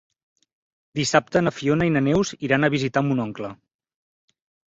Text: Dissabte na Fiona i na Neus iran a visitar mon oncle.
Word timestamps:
Dissabte 0.99 1.43
na 1.43 1.53
Fiona 1.57 1.89
i 1.89 1.91
na 1.99 2.03
Neus 2.09 2.33
iran 2.49 2.67
a 2.67 2.71
visitar 2.77 3.05
mon 3.09 3.23
oncle. 3.27 3.51